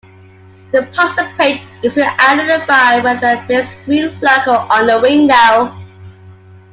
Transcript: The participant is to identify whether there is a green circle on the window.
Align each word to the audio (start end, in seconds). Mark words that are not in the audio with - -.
The 0.71 0.81
participant 0.95 1.61
is 1.83 1.93
to 1.93 2.01
identify 2.11 3.01
whether 3.01 3.45
there 3.47 3.59
is 3.61 3.71
a 3.71 3.85
green 3.85 4.09
circle 4.09 4.55
on 4.55 4.87
the 4.87 4.99
window. 4.99 5.77